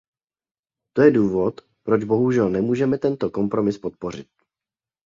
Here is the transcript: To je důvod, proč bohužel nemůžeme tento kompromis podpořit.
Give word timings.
To 0.95 1.01
je 1.01 1.11
důvod, 1.11 1.61
proč 1.83 2.03
bohužel 2.03 2.49
nemůžeme 2.49 2.97
tento 2.97 3.29
kompromis 3.29 3.77
podpořit. 3.77 4.27